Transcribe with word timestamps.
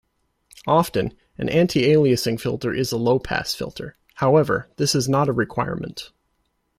Often, 0.65 1.13
an 1.37 1.47
anti-aliasing 1.47 2.41
filter 2.41 2.73
is 2.73 2.91
a 2.91 2.97
low-pass 2.97 3.53
filter; 3.53 3.97
however, 4.15 4.67
this 4.77 4.95
is 4.95 5.07
not 5.07 5.29
a 5.29 5.31
requirement. 5.31 6.09